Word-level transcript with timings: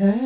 Hörd. 0.00 0.16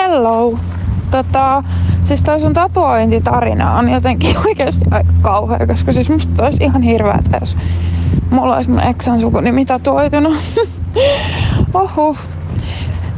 Hello. 0.00 0.58
Tota, 1.10 1.62
siis 2.02 2.22
toi 2.22 2.40
sun 2.40 2.52
tatuointitarina 2.52 3.78
on 3.78 3.88
jotenkin 3.88 4.36
oikeasti 4.46 4.84
aika 4.90 5.12
kauhea, 5.22 5.66
koska 5.66 5.92
siis 5.92 6.10
musta 6.10 6.44
olisi 6.44 6.64
ihan 6.64 6.82
hirveetä, 6.82 7.36
jos 7.40 7.56
mulla 8.30 8.56
olisi 8.56 8.70
mun 8.70 8.80
eksän 8.80 9.20
sukunimi 9.20 9.64
tatuoituna. 9.64 10.30
Ohuh. 11.74 12.43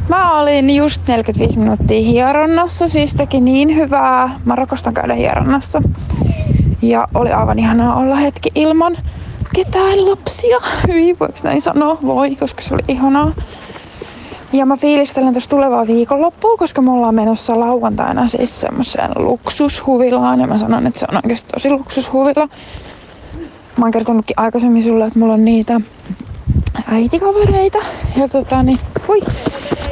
Mä 0.09 0.39
olin 0.39 0.75
just 0.75 1.07
45 1.07 1.59
minuuttia 1.59 2.01
hieronnassa, 2.01 2.87
siis 2.87 3.15
teki 3.15 3.41
niin 3.41 3.75
hyvää. 3.75 4.39
Mä 4.45 4.55
rakastan 4.55 4.93
käydä 4.93 5.13
hieronnassa. 5.13 5.81
Ja 6.81 7.07
oli 7.13 7.31
aivan 7.31 7.59
ihanaa 7.59 7.95
olla 7.95 8.15
hetki 8.15 8.49
ilman 8.55 8.97
ketään 9.55 10.09
lapsia. 10.09 10.57
Hyi, 10.87 11.15
voiko 11.19 11.33
näin 11.43 11.61
sanoa? 11.61 11.97
Voi, 12.05 12.35
koska 12.35 12.61
se 12.61 12.73
oli 12.73 12.83
ihanaa. 12.87 13.31
Ja 14.53 14.65
mä 14.65 14.77
fiilistelen 14.77 15.33
tuossa 15.33 15.49
tulevaa 15.49 15.87
viikonloppua, 15.87 16.57
koska 16.57 16.81
me 16.81 16.91
ollaan 16.91 17.15
menossa 17.15 17.59
lauantaina 17.59 18.27
siis 18.27 18.61
semmoiseen 18.61 19.11
luksushuvilaan. 19.15 20.39
Ja 20.41 20.47
mä 20.47 20.57
sanon, 20.57 20.87
että 20.87 20.99
se 20.99 21.05
on 21.09 21.17
oikeasti 21.23 21.51
tosi 21.53 21.69
luksushuvila. 21.69 22.47
Mä 23.77 23.85
oon 23.85 23.91
kertonutkin 23.91 24.39
aikaisemmin 24.39 24.83
sulle, 24.83 25.05
että 25.05 25.19
mulla 25.19 25.33
on 25.33 25.45
niitä 25.45 25.81
äitikavereita. 26.91 27.77
Ja 28.17 28.27
tota 28.27 28.63
niin, 28.63 28.79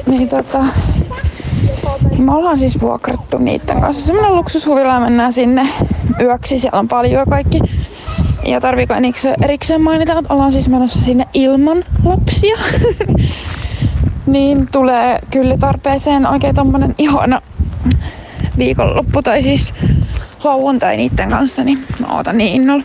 niin 0.08 0.30
tota, 0.30 0.66
me 2.18 2.32
ollaan 2.32 2.58
siis 2.58 2.82
vuokrattu 2.82 3.38
niiden 3.38 3.82
kanssa 3.82 4.06
semmonen 4.06 4.36
luksushuvila 4.36 5.00
mennään 5.00 5.34
sinne 5.34 5.68
yöksi. 6.22 6.60
Siellä 6.60 6.80
on 6.80 6.88
paljon 6.88 7.26
kaikki. 7.30 7.60
Ja 8.46 8.62
tarviiko 8.62 8.94
erikseen 9.44 9.82
mainita, 9.82 10.20
että 10.20 10.34
ollaan 10.34 10.52
siis 10.52 10.70
menossa 10.70 11.00
sinne 11.02 11.28
ilman 11.34 11.84
lapsia. 12.04 12.58
niin 14.26 14.68
tulee 14.72 15.20
kyllä 15.32 15.58
tarpeeseen 15.58 16.28
oikein 16.28 16.56
tommonen 16.56 16.96
ihana 16.98 17.42
viikonloppu 18.58 19.22
tai 19.22 19.42
siis 19.42 19.74
lauantai 20.44 20.98
niiden 20.98 21.30
kanssa, 21.30 21.64
niin 21.64 21.80
mä 22.00 22.16
ootan 22.16 22.38
niin 22.38 22.54
innolla. 22.54 22.84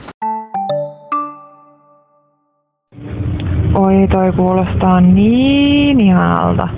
Oi, 3.75 4.09
toi 4.11 4.33
kuulostaa 4.37 5.01
niin 5.01 6.01
ihanalta. 6.01 6.69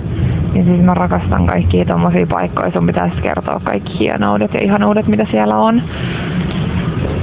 Ja 0.55 0.63
siis 0.63 0.81
mä 0.81 0.93
rakastan 0.93 1.45
kaikkia 1.47 1.85
tommosia 1.85 2.27
paikkoja. 2.29 2.71
Sun 2.71 2.87
pitäisi 2.87 3.21
kertoa 3.21 3.61
kaikki 3.63 3.99
hienoudet 3.99 4.51
ja 4.53 4.59
ihanuudet, 4.63 5.07
mitä 5.07 5.25
siellä 5.31 5.55
on. 5.55 5.81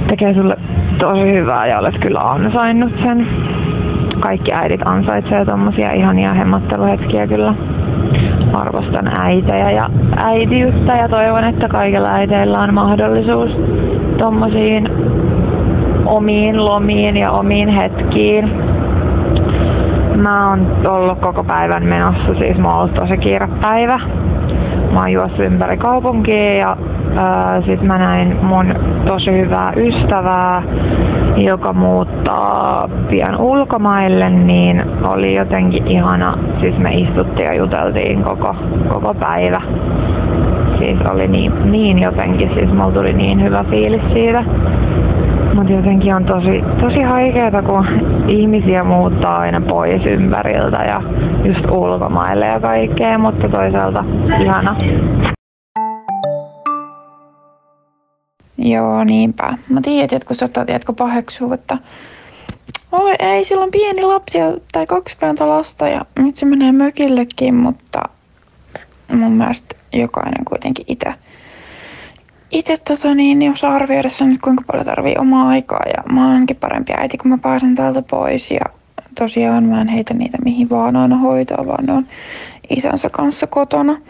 Tekee 0.07 0.33
sulle 0.33 0.55
tosi 0.99 1.33
hyvää 1.33 1.67
ja 1.67 1.79
olet 1.79 1.97
kyllä 2.01 2.19
ansainnut 2.19 2.93
sen. 3.03 3.27
Kaikki 4.19 4.51
äidit 4.53 4.81
ansaitsee 4.85 5.45
tommosia 5.45 5.93
ihania 5.93 6.33
hemmatteluhetkiä 6.33 7.27
kyllä. 7.27 7.53
Arvostan 8.53 9.19
äitejä 9.19 9.69
ja 9.69 9.89
äitiyttä 10.23 10.93
ja 10.93 11.09
toivon, 11.09 11.43
että 11.43 11.67
kaikilla 11.67 12.09
äiteillä 12.09 12.59
on 12.59 12.73
mahdollisuus 12.73 13.51
tommosiin 14.17 14.89
omiin 16.05 16.65
lomiin 16.65 17.17
ja 17.17 17.31
omiin 17.31 17.69
hetkiin 17.69 18.70
Mä 20.21 20.49
oon 20.49 20.67
ollut 20.87 21.19
koko 21.19 21.43
päivän 21.43 21.83
menossa, 21.85 22.33
siis 22.39 22.57
mä 22.57 22.69
oon 22.69 22.77
ollut 22.77 22.93
tosi 22.93 23.17
kiire 23.17 23.47
päivä. 23.61 23.99
Mä 24.93 24.99
oon 24.99 25.11
juossut 25.11 25.39
ympäri 25.39 25.77
kaupunkia 25.77 26.53
ja 26.53 26.77
ää, 27.17 27.61
sit 27.61 27.81
mä 27.81 27.97
näin 27.97 28.37
mun 28.45 28.73
tosi 29.07 29.31
hyvää 29.31 29.73
ystävää, 29.75 30.63
joka 31.37 31.73
muuttaa 31.73 32.89
pian 33.09 33.37
ulkomaille, 33.41 34.29
niin 34.29 34.83
oli 35.07 35.37
jotenkin 35.37 35.87
ihana. 35.87 36.37
Siis 36.59 36.77
me 36.77 36.93
istuttiin 36.93 37.47
ja 37.47 37.53
juteltiin 37.53 38.23
koko, 38.23 38.55
koko 38.89 39.13
päivä. 39.13 39.61
Siis 40.77 40.97
oli 41.11 41.27
niin, 41.27 41.71
niin 41.71 41.99
jotenkin, 41.99 42.51
siis 42.53 42.73
mulla 42.73 42.91
tuli 42.91 43.13
niin 43.13 43.43
hyvä 43.43 43.63
fiilis 43.69 44.01
siitä. 44.13 44.43
Mutta 45.61 45.73
jotenkin 45.73 46.15
on 46.15 46.25
tosi, 46.25 46.61
tosi 46.81 47.01
haikeeta, 47.01 47.61
kun 47.61 47.85
ihmisiä 48.29 48.83
muuttaa 48.83 49.37
aina 49.37 49.61
pois 49.69 50.01
ympäriltä 50.11 50.83
ja 50.83 51.01
just 51.45 51.65
ulkomaille 51.71 52.45
ja 52.45 52.59
kaikkea, 52.59 53.17
mutta 53.17 53.49
toisaalta 53.49 54.03
ihana. 54.41 54.75
Joo, 58.57 59.03
niinpä. 59.03 59.53
Mä 59.69 59.81
tiedän, 59.81 60.03
että 60.03 60.27
kun 60.27 60.35
sota, 60.35 60.65
tiedätkö, 60.65 60.93
paheksuu, 60.93 61.53
että 61.53 61.77
oi 62.91 63.15
ei, 63.19 63.45
sillä 63.45 63.63
on 63.63 63.71
pieni 63.71 64.01
lapsi 64.01 64.37
tai 64.71 64.85
kaksi 64.87 65.17
pientä 65.19 65.49
lasta 65.49 65.87
ja 65.87 66.01
nyt 66.19 66.35
se 66.35 66.45
menee 66.45 66.71
mökillekin, 66.71 67.55
mutta 67.55 67.99
mun 69.13 69.31
mielestä 69.31 69.75
jokainen 69.93 70.45
kuitenkin 70.45 70.85
itse 70.87 71.13
itse 72.51 72.77
tota, 72.77 73.15
niin, 73.15 73.41
jos 73.41 73.63
arvioidessa 73.63 74.25
nyt 74.25 74.41
kuinka 74.41 74.63
paljon 74.67 74.85
tarvii 74.85 75.15
omaa 75.19 75.47
aikaa 75.47 75.83
ja 75.85 76.13
mä 76.13 76.23
oon 76.23 76.33
ainakin 76.33 76.55
parempi 76.55 76.93
äiti, 76.97 77.17
kun 77.17 77.31
mä 77.31 77.37
pääsen 77.37 77.75
täältä 77.75 78.01
pois 78.01 78.51
ja 78.51 78.61
tosiaan 79.19 79.63
mä 79.63 79.81
en 79.81 79.87
heitä 79.87 80.13
niitä 80.13 80.37
mihin 80.45 80.69
vaan 80.69 80.95
aina 80.95 81.17
hoitaa, 81.17 81.65
vaan 81.65 81.85
ne 81.85 81.93
on 81.93 82.07
isänsä 82.69 83.09
kanssa 83.09 83.47
kotona. 83.47 84.01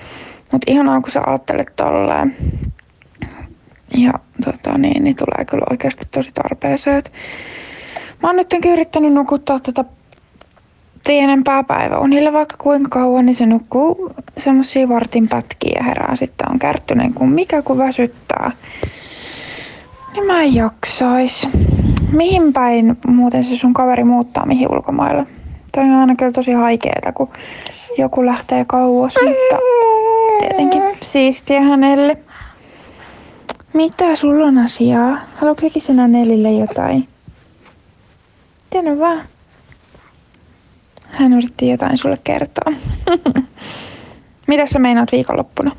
Mutta 0.51 0.71
ihanaa, 0.71 1.01
kun 1.01 1.11
sä 1.11 1.21
ajattelet 1.27 1.75
tolleen. 1.75 2.35
Ja 3.97 4.13
tota, 4.45 4.77
niin, 4.77 5.03
niin 5.03 5.15
tulee 5.15 5.45
kyllä 5.45 5.65
oikeasti 5.69 6.05
tosi 6.11 6.29
tarpeeseen. 6.33 7.01
mä 8.23 8.29
oon 8.29 8.35
nyt 8.35 8.65
yrittänyt 8.65 9.13
nukuttaa 9.13 9.59
tätä 9.59 9.85
pienempää 11.07 11.63
päiväunille 11.63 12.33
vaikka 12.33 12.55
kuinka 12.57 12.89
kauan, 12.89 13.25
niin 13.25 13.35
se 13.35 13.45
nukkuu 13.45 14.13
semmosia 14.37 14.89
vartin 14.89 15.27
pätkiä 15.29 15.71
ja 15.75 15.83
herää 15.83 16.15
sitten 16.15 16.51
on 16.51 16.59
kärttynen 16.59 17.13
kuin 17.13 17.29
mikä 17.29 17.61
kun 17.61 17.77
väsyttää. 17.77 18.51
Niin 20.13 20.25
mä 20.25 20.41
en 20.41 20.55
jaksais. 20.55 21.49
Mihin 22.11 22.53
päin 22.53 22.97
muuten 23.07 23.43
se 23.43 23.55
sun 23.55 23.73
kaveri 23.73 24.03
muuttaa 24.03 24.45
mihin 24.45 24.71
ulkomaille? 24.71 25.25
Toi 25.71 25.83
on 25.83 25.91
aina 25.91 26.15
kyllä 26.15 26.31
tosi 26.31 26.51
haikeeta, 26.51 27.11
kun 27.11 27.29
joku 27.97 28.25
lähtee 28.25 28.65
kauas, 28.65 29.15
mutta 29.23 29.57
tietenkin 30.39 30.83
siistiä 31.01 31.61
hänelle. 31.61 32.17
Mitä 33.73 34.15
sulla 34.15 34.45
on 34.45 34.57
asiaa? 34.57 35.17
Haluatko 35.35 35.67
sinä 35.77 36.07
Nelille 36.07 36.51
jotain? 36.51 37.07
Tiedän 38.69 38.99
vaan. 38.99 39.21
Hän 41.11 41.33
yritti 41.33 41.69
jotain 41.69 41.97
sulle 41.97 42.17
kertoa. 42.23 42.73
Mitä 44.47 44.67
sä 44.67 44.79
meinaat 44.79 45.11
viikonloppuna? 45.11 45.71